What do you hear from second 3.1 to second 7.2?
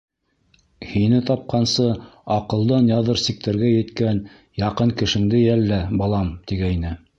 сиктәргә еткән яҡын кешеңде йәллә, балам, тигәйне.